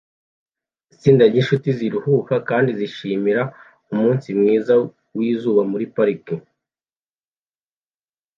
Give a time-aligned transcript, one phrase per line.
[0.93, 3.41] Itsinda ryinshuti ziruhuka kandi zishimira
[3.93, 4.73] umunsi mwiza
[5.17, 6.35] wizuba muri parike